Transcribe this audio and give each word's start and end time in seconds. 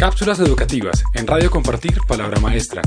Cápsulas 0.00 0.40
educativas 0.40 1.04
en 1.12 1.26
Radio 1.26 1.50
Compartir 1.50 1.98
Palabra 2.08 2.40
Maestra. 2.40 2.80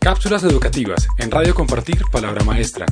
Cápsulas 0.00 0.42
educativas 0.44 1.08
en 1.18 1.30
Radio 1.30 1.54
Compartir 1.54 2.02
Palabra 2.12 2.44
Maestra. 2.44 2.84